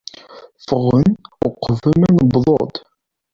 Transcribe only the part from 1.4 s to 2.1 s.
uqbel ma